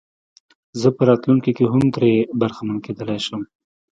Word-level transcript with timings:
زه 0.81 0.87
په 0.95 1.01
راتلونکي 1.09 1.51
کې 1.57 1.65
هم 1.73 1.83
ترې 1.95 2.13
برخمن 2.41 2.77
کېدلای 2.85 3.19
شم. 3.25 3.41